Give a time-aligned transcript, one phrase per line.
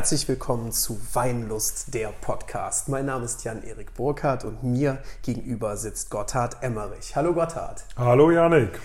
[0.00, 2.88] Herzlich willkommen zu Weinlust, der Podcast.
[2.88, 7.14] Mein Name ist Jan-Erik Burkhardt und mir gegenüber sitzt Gotthard Emmerich.
[7.16, 7.84] Hallo Gotthard.
[7.98, 8.80] Hallo Janik.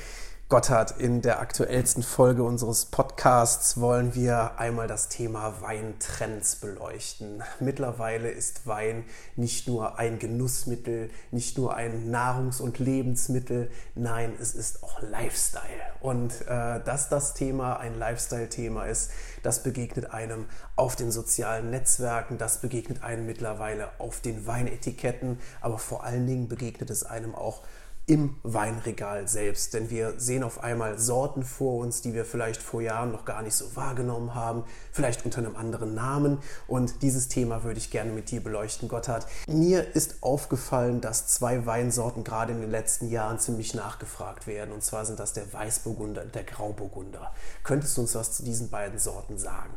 [0.55, 7.43] Gotthard, in der aktuellsten Folge unseres Podcasts wollen wir einmal das Thema Weintrends beleuchten.
[7.59, 9.03] Mittlerweile ist Wein
[9.35, 15.61] nicht nur ein Genussmittel, nicht nur ein Nahrungs- und Lebensmittel, nein, es ist auch Lifestyle.
[15.99, 19.11] Und äh, dass das Thema ein Lifestyle-Thema ist,
[19.43, 20.45] das begegnet einem
[20.77, 26.47] auf den sozialen Netzwerken, das begegnet einem mittlerweile auf den Weinetiketten, aber vor allen Dingen
[26.47, 27.63] begegnet es einem auch
[28.07, 29.73] im Weinregal selbst.
[29.73, 33.41] Denn wir sehen auf einmal Sorten vor uns, die wir vielleicht vor Jahren noch gar
[33.41, 36.37] nicht so wahrgenommen haben, vielleicht unter einem anderen Namen.
[36.67, 39.25] Und dieses Thema würde ich gerne mit dir beleuchten, Gotthard.
[39.47, 44.73] Mir ist aufgefallen, dass zwei Weinsorten gerade in den letzten Jahren ziemlich nachgefragt werden.
[44.73, 47.31] Und zwar sind das der Weißburgunder und der Grauburgunder.
[47.63, 49.73] Könntest du uns was zu diesen beiden Sorten sagen?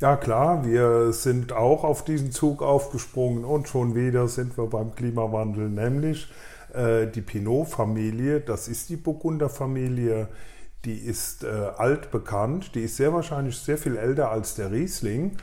[0.00, 4.96] Ja klar, wir sind auch auf diesen Zug aufgesprungen und schon wieder sind wir beim
[4.96, 6.28] Klimawandel, nämlich
[6.74, 10.28] die Pinot-Familie, das ist die Burgunder-Familie,
[10.84, 15.36] die ist äh, altbekannt, die ist sehr wahrscheinlich sehr viel älter als der Riesling,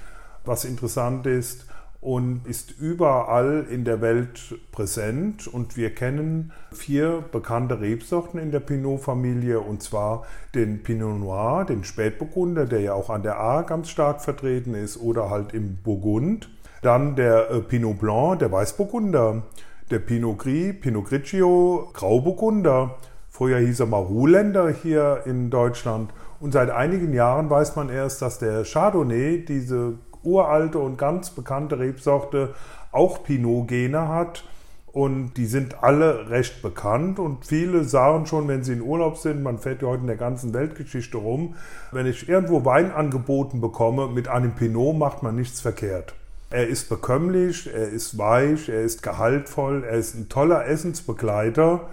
[0.43, 1.65] was interessant ist
[2.01, 5.47] und ist überall in der Welt präsent.
[5.47, 11.83] Und wir kennen vier bekannte Rebsorten in der Pinot-Familie, und zwar den Pinot Noir, den
[11.83, 16.49] Spätburgunder, der ja auch an der A ganz stark vertreten ist, oder halt im Burgund.
[16.81, 19.43] Dann der äh, Pinot Blanc, der Weißburgunder,
[19.91, 22.95] der Pinot Gris, Pinot Grigio, Grauburgunder.
[23.27, 26.11] Früher hieß er mal Ruhländer hier in Deutschland.
[26.39, 31.79] Und seit einigen Jahren weiß man erst, dass der Chardonnay, diese uralte und ganz bekannte
[31.79, 32.53] Rebsorte,
[32.91, 34.43] auch Pinot-Gene hat.
[34.91, 39.43] Und die sind alle recht bekannt und viele sagen schon, wenn sie in Urlaub sind,
[39.43, 41.55] man fährt ja heute in der ganzen Weltgeschichte rum,
[41.91, 46.15] wenn ich irgendwo Wein angeboten bekomme, mit einem Pinot macht man nichts verkehrt.
[46.51, 51.87] Er ist bekömmlich, er ist weich, er ist gehaltvoll, er ist ein toller Essensbegleiter.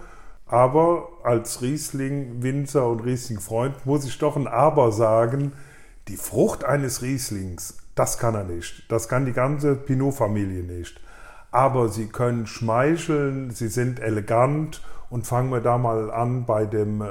[0.47, 5.51] Aber als Riesling-Winzer und Riesling-Freund muss ich doch ein Aber sagen.
[6.07, 8.89] Die Frucht eines Rieslings, das kann er nicht.
[8.89, 10.99] Das kann die ganze Pinot-Familie nicht.
[11.51, 17.01] Aber sie können schmeicheln, sie sind elegant und fangen wir da mal an bei dem
[17.01, 17.05] äh,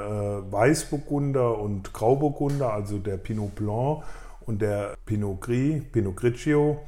[0.51, 4.03] Weißburgunder und Grauburgunder, also der Pinot Blanc
[4.45, 6.81] und der Pinot Gris, Pinot Grigio.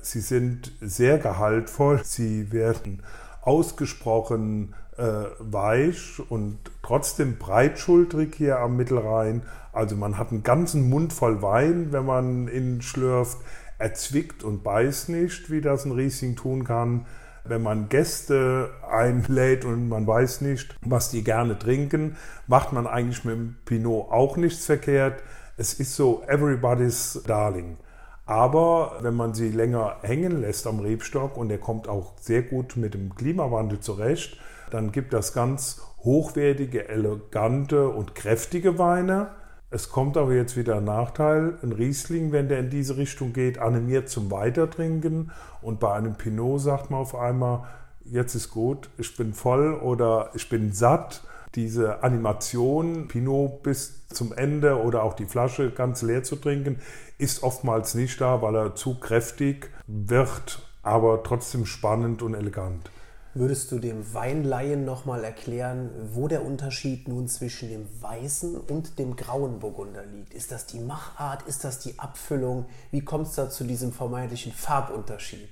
[0.00, 3.02] Sie sind sehr gehaltvoll, sie werden
[3.42, 9.42] ausgesprochen äh, weich und trotzdem breitschultrig hier am Mittelrhein.
[9.72, 13.38] Also man hat einen ganzen Mund voll Wein, wenn man ihn schlürft.
[13.78, 17.06] Er zwickt und beißt nicht, wie das ein Riesling tun kann.
[17.44, 22.16] Wenn man Gäste einlädt und man weiß nicht, was die gerne trinken,
[22.46, 25.22] macht man eigentlich mit dem Pinot auch nichts verkehrt.
[25.56, 27.78] Es ist so everybody's darling.
[28.28, 32.76] Aber wenn man sie länger hängen lässt am Rebstock und er kommt auch sehr gut
[32.76, 34.36] mit dem Klimawandel zurecht,
[34.70, 39.28] dann gibt das ganz hochwertige, elegante und kräftige Weine.
[39.70, 41.56] Es kommt aber jetzt wieder ein Nachteil.
[41.62, 45.32] Ein Riesling, wenn der in diese Richtung geht, animiert zum Weitertrinken.
[45.62, 47.64] Und bei einem Pinot sagt man auf einmal,
[48.04, 51.22] jetzt ist gut, ich bin voll oder ich bin satt
[51.54, 56.80] diese Animation, Pinot bis zum Ende oder auch die Flasche ganz leer zu trinken,
[57.18, 62.90] ist oftmals nicht da, weil er zu kräftig wird, aber trotzdem spannend und elegant.
[63.34, 69.16] Würdest du dem Weinlaien nochmal erklären, wo der Unterschied nun zwischen dem weißen und dem
[69.16, 70.34] grauen Burgunder liegt?
[70.34, 71.46] Ist das die Machart?
[71.46, 72.66] Ist das die Abfüllung?
[72.90, 75.50] Wie kommt es da zu diesem vermeintlichen Farbunterschied?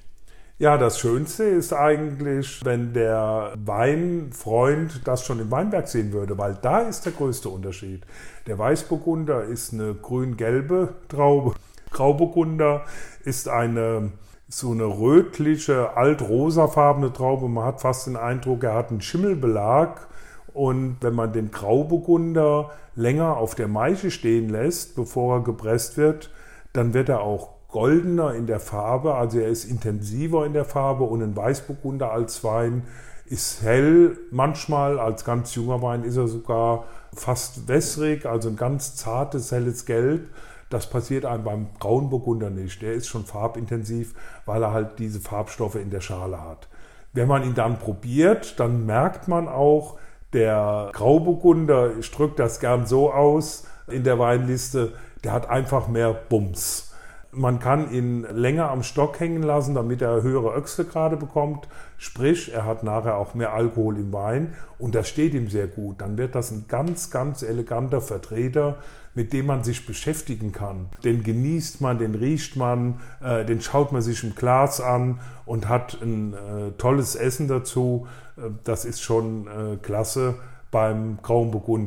[0.59, 6.55] Ja, das Schönste ist eigentlich, wenn der Weinfreund das schon im Weinberg sehen würde, weil
[6.55, 8.07] da ist der größte Unterschied.
[8.47, 11.53] Der Weißburgunder ist eine grün-gelbe Traube.
[11.91, 12.87] Grauburgunder
[13.23, 14.13] ist eine
[14.49, 17.49] so eine rötliche, alt-rosafarbene Traube.
[17.49, 20.07] Man hat fast den Eindruck, er hat einen Schimmelbelag.
[20.55, 26.31] Und wenn man den Grauburgunder länger auf der Maische stehen lässt, bevor er gepresst wird,
[26.73, 31.05] dann wird er auch goldener in der Farbe, also er ist intensiver in der Farbe
[31.05, 32.85] und ein Weißburgunder als Wein
[33.27, 34.17] ist hell.
[34.31, 36.85] Manchmal als ganz junger Wein ist er sogar
[37.15, 40.29] fast wässrig, also ein ganz zartes, helles Gelb.
[40.71, 42.83] Das passiert einem beim Braunburgunder nicht.
[42.83, 44.15] Der ist schon farbintensiv,
[44.47, 46.69] weil er halt diese Farbstoffe in der Schale hat.
[47.13, 49.99] Wenn man ihn dann probiert, dann merkt man auch,
[50.33, 54.93] der Grauburgunder, ich drücke das gern so aus in der Weinliste,
[55.25, 56.93] der hat einfach mehr Bums
[57.33, 61.69] Man kann ihn länger am Stock hängen lassen, damit er höhere Öchsegrade bekommt.
[61.99, 66.01] Sprich, er hat nachher auch mehr Alkohol im Wein und das steht ihm sehr gut.
[66.01, 68.79] Dann wird das ein ganz, ganz eleganter Vertreter,
[69.17, 70.91] mit dem man sich beschäftigen kann.
[71.03, 75.69] Den genießt man, den riecht man, äh, den schaut man sich im Glas an und
[75.69, 78.07] hat ein äh, tolles Essen dazu.
[78.37, 79.49] Äh, das ist schon
[79.83, 80.35] klasse
[80.71, 81.87] beim Grauen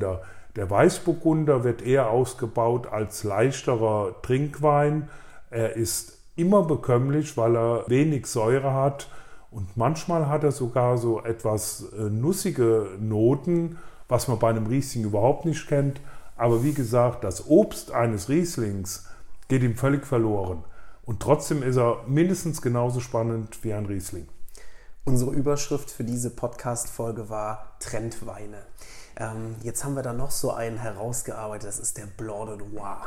[0.55, 5.07] Der Weißburgunder wird eher ausgebaut als leichterer Trinkwein
[5.49, 9.07] er ist immer bekömmlich, weil er wenig Säure hat
[9.51, 15.05] und manchmal hat er sogar so etwas äh, nussige Noten, was man bei einem Riesling
[15.05, 16.01] überhaupt nicht kennt.
[16.35, 19.07] Aber wie gesagt, das Obst eines Rieslings
[19.47, 20.63] geht ihm völlig verloren.
[21.03, 24.27] Und trotzdem ist er mindestens genauso spannend wie ein Riesling.
[25.05, 28.61] Unsere Überschrift für diese Podcast-Folge war Trendweine.
[29.19, 33.01] Ähm, jetzt haben wir da noch so einen herausgearbeitet, das ist der Blanc de Noir.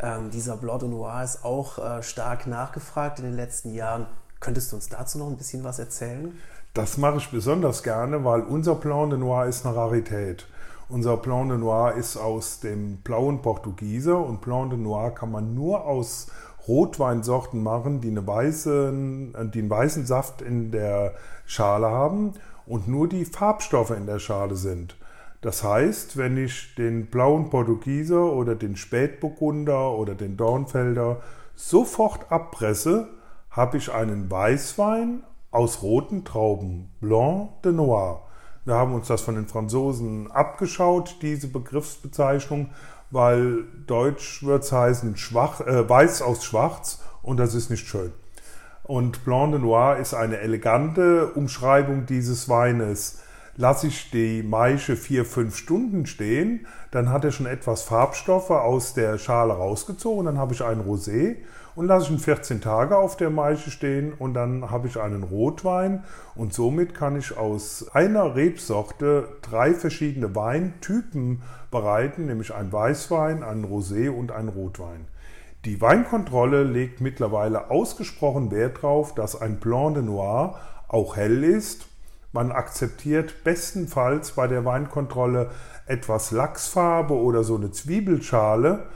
[0.00, 4.06] Ähm, dieser Blanc de Noir ist auch äh, stark nachgefragt in den letzten Jahren.
[4.40, 6.36] Könntest du uns dazu noch ein bisschen was erzählen?
[6.74, 10.48] Das mache ich besonders gerne, weil unser Blanc de Noir ist eine Rarität.
[10.88, 15.54] Unser Blanc de Noir ist aus dem blauen Portugieser und Blanc de Noir kann man
[15.54, 16.26] nur aus
[16.66, 21.14] Rotweinsorten machen, die, eine weißen, die einen weißen Saft in der
[21.46, 22.34] Schale haben
[22.66, 24.96] und nur die Farbstoffe in der Schale sind.
[25.42, 31.20] Das heißt, wenn ich den blauen Portugieser oder den Spätburgunder oder den Dornfelder
[31.56, 33.08] sofort abpresse,
[33.50, 38.22] habe ich einen Weißwein aus roten Trauben, Blanc de Noir.
[38.64, 42.70] Wir haben uns das von den Franzosen abgeschaut, diese Begriffsbezeichnung,
[43.10, 48.12] weil Deutsch wird es heißen schwach, äh, Weiß aus Schwarz und das ist nicht schön.
[48.84, 53.20] Und Blanc de Noir ist eine elegante Umschreibung dieses Weines
[53.56, 58.94] lasse ich die Maische vier, fünf Stunden stehen, dann hat er schon etwas Farbstoffe aus
[58.94, 61.36] der Schale rausgezogen, dann habe ich einen Rosé
[61.74, 65.22] und lasse ich ihn 14 Tage auf der Maische stehen und dann habe ich einen
[65.22, 66.04] Rotwein
[66.34, 73.64] und somit kann ich aus einer Rebsorte drei verschiedene Weintypen bereiten, nämlich ein Weißwein, einen
[73.64, 75.06] Rosé und einen Rotwein.
[75.64, 80.58] Die Weinkontrolle legt mittlerweile ausgesprochen Wert darauf, dass ein Blanc de Noir
[80.88, 81.86] auch hell ist
[82.32, 85.50] man akzeptiert bestenfalls bei der Weinkontrolle
[85.86, 88.86] etwas Lachsfarbe oder so eine Zwiebelschale,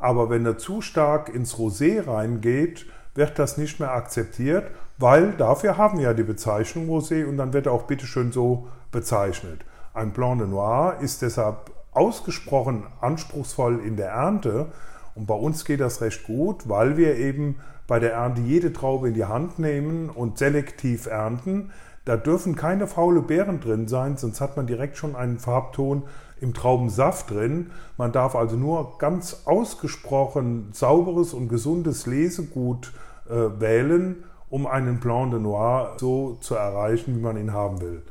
[0.00, 5.76] aber wenn er zu stark ins Rosé reingeht, wird das nicht mehr akzeptiert, weil dafür
[5.76, 9.64] haben wir ja die Bezeichnung Rosé und dann wird er auch bitteschön so bezeichnet.
[9.94, 14.66] Ein Blanc de Noir ist deshalb ausgesprochen anspruchsvoll in der Ernte
[15.14, 17.56] und bei uns geht das recht gut, weil wir eben
[17.86, 21.72] bei der Ernte jede Traube in die Hand nehmen und selektiv ernten.
[22.06, 26.04] Da dürfen keine faule Beeren drin sein, sonst hat man direkt schon einen Farbton
[26.40, 27.72] im Traubensaft drin.
[27.98, 32.92] Man darf also nur ganz ausgesprochen sauberes und gesundes Lesegut
[33.28, 38.02] äh, wählen, um einen Blanc de Noir so zu erreichen, wie man ihn haben will.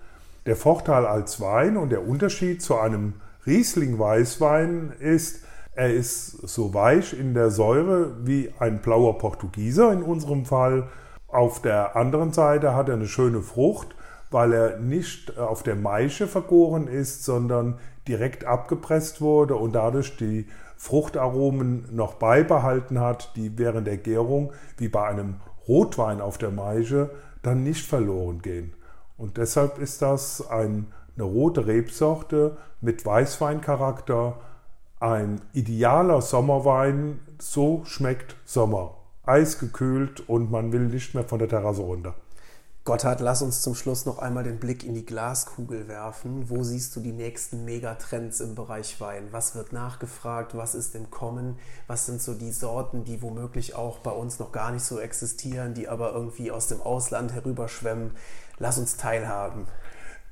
[0.46, 3.14] Der Vorteil als Wein und der Unterschied zu einem
[3.46, 10.44] Riesling-Weißwein ist, er ist so weich in der Säure wie ein blauer Portugieser in unserem
[10.44, 10.90] Fall
[11.36, 13.96] auf der anderen Seite hat er eine schöne Frucht,
[14.32, 17.78] weil er nicht auf der Maische vergoren ist, sondern
[18.08, 20.48] direkt abgepresst wurde und dadurch die
[20.78, 25.36] Fruchtaromen noch beibehalten hat, die während der Gärung, wie bei einem
[25.68, 27.12] Rotwein auf der Maische,
[27.42, 28.74] dann nicht verloren gehen.
[29.18, 34.40] Und deshalb ist das ein, eine rote Rebsorte mit Weißweincharakter,
[35.02, 38.95] ein idealer Sommerwein, so schmeckt Sommer
[39.26, 42.16] eisgekühlt und man will nicht mehr von der Terrasse runter.
[42.86, 46.52] Gotthard, lass uns zum Schluss noch einmal den Blick in die Glaskugel werfen.
[46.52, 49.30] Wo siehst du die nächsten Megatrends im Bereich Wein?
[49.32, 50.56] Was wird nachgefragt?
[50.56, 51.58] Was ist im Kommen?
[51.88, 55.74] Was sind so die Sorten, die womöglich auch bei uns noch gar nicht so existieren,
[55.74, 58.12] die aber irgendwie aus dem Ausland herüberschwemmen?
[58.60, 59.66] Lass uns teilhaben.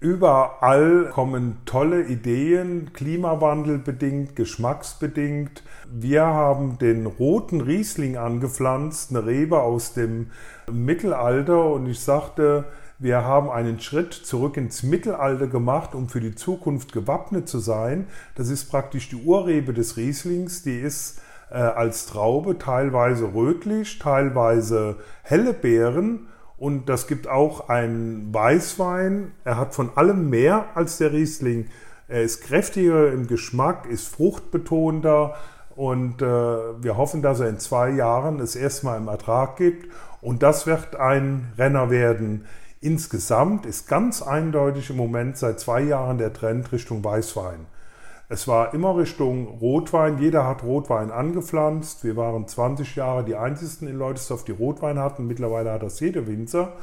[0.04, 5.64] Überall kommen tolle Ideen, klimawandelbedingt, geschmacksbedingt.
[5.90, 10.32] Wir haben den roten Riesling angepflanzt, eine Rebe aus dem
[10.70, 12.66] Mittelalter und ich sagte,
[13.00, 18.08] wir haben einen Schritt zurück ins Mittelalter gemacht, um für die Zukunft gewappnet zu sein.
[18.36, 24.98] Das ist praktisch die Urrebe des Rieslings, die ist äh, als Traube teilweise rötlich, teilweise
[25.22, 26.28] helle Beeren
[26.64, 29.34] und das gibt auch einen Weißwein.
[29.44, 31.68] Er hat von allem mehr als der Riesling.
[32.08, 35.36] Er ist kräftiger im Geschmack, ist fruchtbetonter
[35.76, 39.92] und äh, wir hoffen, dass er in zwei Jahren es erstmal im Ertrag gibt.
[40.22, 42.46] Und das wird ein Renner werden.
[42.80, 47.66] Insgesamt ist ganz eindeutig im Moment seit zwei Jahren der Trend Richtung Weißwein.
[48.34, 50.18] Es war immer Richtung Rotwein.
[50.18, 52.04] Jeder hat Rotwein angepflanzt.
[52.04, 55.28] Wir waren 20 Jahre die einzigen in Leutesdorf, die Rotwein hatten.
[55.28, 56.74] Mittlerweile hat das jeder Winzer.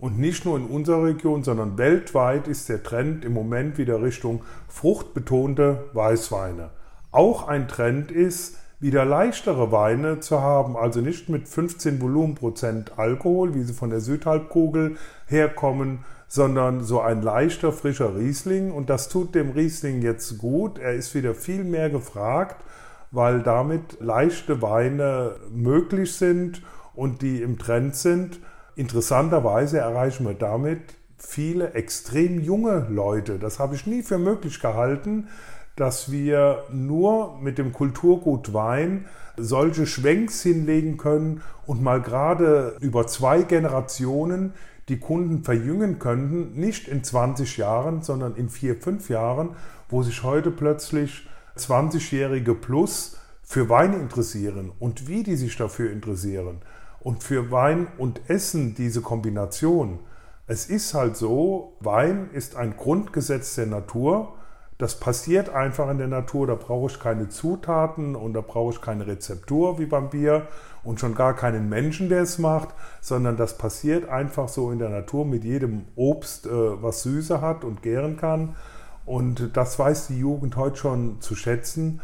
[0.00, 4.42] Und nicht nur in unserer Region, sondern weltweit ist der Trend im Moment wieder Richtung
[4.66, 6.70] fruchtbetonte Weißweine.
[7.12, 13.54] Auch ein Trend ist, wieder leichtere Weine zu haben, also nicht mit 15 Volumenprozent Alkohol,
[13.54, 14.96] wie sie von der Südhalbkugel
[15.28, 18.70] herkommen, sondern so ein leichter, frischer Riesling.
[18.70, 20.78] Und das tut dem Riesling jetzt gut.
[20.78, 22.64] Er ist wieder viel mehr gefragt,
[23.10, 26.62] weil damit leichte Weine möglich sind
[26.94, 28.38] und die im Trend sind.
[28.76, 30.80] Interessanterweise erreichen wir damit
[31.18, 33.40] viele extrem junge Leute.
[33.40, 35.26] Das habe ich nie für möglich gehalten,
[35.74, 39.06] dass wir nur mit dem Kulturgut Wein
[39.36, 44.54] solche Schwenks hinlegen können und mal gerade über zwei Generationen
[44.90, 49.50] die Kunden verjüngen könnten, nicht in 20 Jahren, sondern in vier, fünf Jahren,
[49.88, 56.58] wo sich heute plötzlich 20-Jährige plus für Wein interessieren und wie die sich dafür interessieren.
[56.98, 60.00] Und für Wein und Essen diese Kombination.
[60.48, 64.34] Es ist halt so, Wein ist ein Grundgesetz der Natur.
[64.80, 68.80] Das passiert einfach in der Natur, da brauche ich keine Zutaten und da brauche ich
[68.80, 70.46] keine Rezeptur wie beim Bier
[70.82, 72.70] und schon gar keinen Menschen, der es macht,
[73.02, 77.62] sondern das passiert einfach so in der Natur mit jedem Obst, äh, was Süße hat
[77.62, 78.56] und gären kann.
[79.04, 82.00] Und das weiß die Jugend heute schon zu schätzen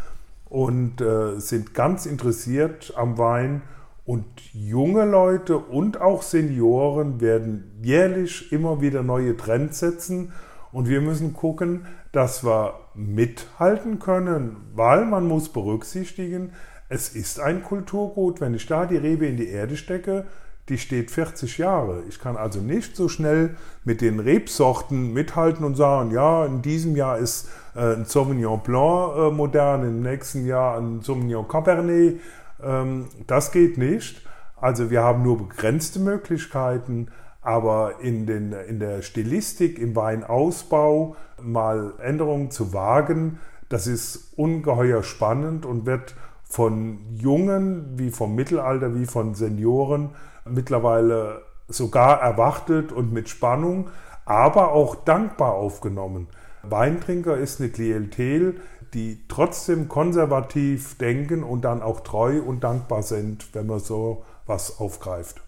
[0.51, 3.63] und äh, sind ganz interessiert am Wein.
[4.05, 10.35] Und junge Leute und auch Senioren werden jährlich immer wieder neue Trends setzen.
[10.77, 16.53] Und wir müssen gucken, dass wir mithalten können, weil man muss berücksichtigen,
[16.91, 18.43] es ist ein Kulturgut.
[18.43, 20.27] Wenn ich da die Rebe in die Erde stecke,
[20.69, 22.03] die steht 40 Jahre.
[22.11, 26.95] Ich kann also nicht so schnell mit den Rebsorten mithalten und sagen, ja, in diesem
[26.95, 32.21] Jahr ist äh, ein Sauvignon Blanc äh, modern, im nächsten Jahr ein Sauvignon Cabernet.
[32.63, 34.21] Ähm, das geht nicht.
[34.61, 37.09] Also wir haben nur begrenzte Möglichkeiten,
[37.47, 43.39] aber in, den, in der Stilistik, im Weinausbau mal Änderungen zu wagen,
[43.69, 50.11] das ist ungeheuer spannend und wird von Jungen wie vom Mittelalter wie von Senioren
[50.45, 53.91] mittlerweile sogar erwartet und mit Spannung,
[54.25, 56.27] aber auch dankbar aufgenommen.
[56.65, 58.57] Weintrinker ist eine Klientel,
[58.93, 64.81] die trotzdem konservativ denken und dann auch treu und dankbar sind, wenn man so was
[64.81, 65.46] aufgreift.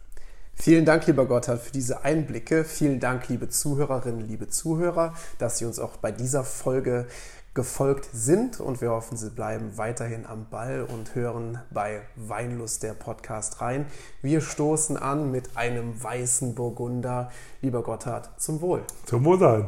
[0.61, 2.65] Vielen Dank, lieber Gotthard, für diese Einblicke.
[2.65, 7.07] Vielen Dank, liebe Zuhörerinnen, liebe Zuhörer, dass Sie uns auch bei dieser Folge
[7.55, 12.95] gefolgt sind und wir hoffen, Sie bleiben weiterhin am Ball und hören bei Weinlust der
[12.95, 13.87] Podcast rein.
[14.21, 17.31] Wir stoßen an mit einem weißen Burgunder.
[17.63, 18.83] Lieber Gotthard, zum Wohl.
[19.07, 19.65] Zum Wohlsein.